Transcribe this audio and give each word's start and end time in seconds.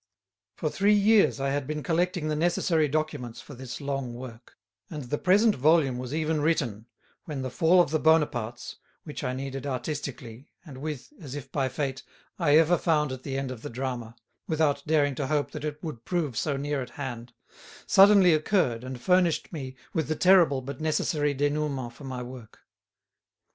For 0.55 0.71
three 0.71 0.95
years 0.95 1.39
I 1.39 1.51
had 1.51 1.67
been 1.67 1.83
collecting 1.83 2.27
the 2.27 2.35
necessary 2.35 2.87
documents 2.87 3.39
for 3.39 3.53
this 3.53 3.79
long 3.79 4.15
work, 4.15 4.57
and 4.89 5.03
the 5.03 5.19
present 5.19 5.53
volume 5.53 5.99
was 5.99 6.11
even 6.11 6.41
written, 6.41 6.87
when 7.25 7.43
the 7.43 7.51
fall 7.51 7.79
of 7.79 7.91
the 7.91 7.99
Bonapartes, 7.99 8.77
which 9.03 9.23
I 9.23 9.33
needed 9.33 9.67
artistically, 9.67 10.49
and 10.65 10.79
with, 10.81 11.13
as 11.21 11.35
if 11.35 11.51
by 11.51 11.69
fate, 11.69 12.01
I 12.39 12.57
ever 12.57 12.79
found 12.79 13.11
at 13.11 13.21
the 13.21 13.37
end 13.37 13.51
of 13.51 13.61
the 13.61 13.69
drama, 13.69 14.15
without 14.47 14.81
daring 14.87 15.13
to 15.13 15.27
hope 15.27 15.51
that 15.51 15.63
it 15.63 15.83
would 15.83 16.03
prove 16.03 16.35
so 16.35 16.57
near 16.57 16.81
at 16.81 16.89
hand, 16.97 17.33
suddenly 17.85 18.33
occurred 18.33 18.83
and 18.83 18.99
furnished 18.99 19.53
me 19.53 19.75
with 19.93 20.07
the 20.07 20.15
terrible 20.15 20.61
but 20.63 20.81
necessary 20.81 21.35
dénouement 21.35 21.91
for 21.93 22.05
my 22.05 22.23
work. 22.23 22.61